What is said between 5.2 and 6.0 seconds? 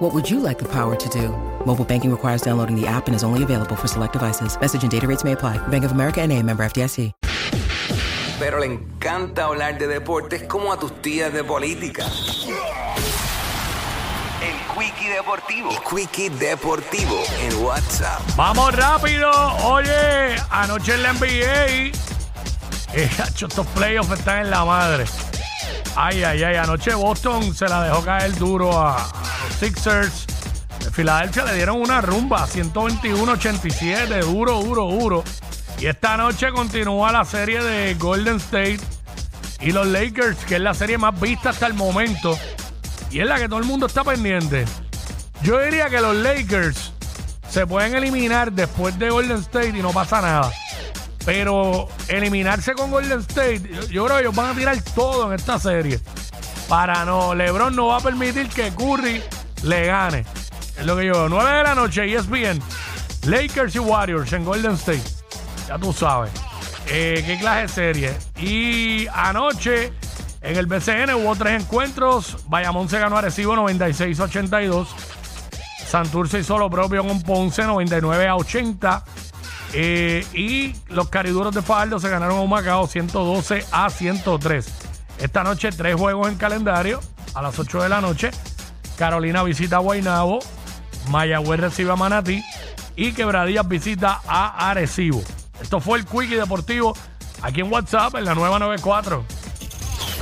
may apply. Bank of